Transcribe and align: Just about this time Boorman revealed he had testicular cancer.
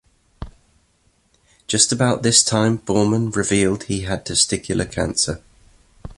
Just 1.67 1.91
about 1.91 2.23
this 2.23 2.41
time 2.43 2.79
Boorman 2.79 3.35
revealed 3.35 3.83
he 3.83 3.99
had 4.01 4.25
testicular 4.25 4.91
cancer. 4.91 5.43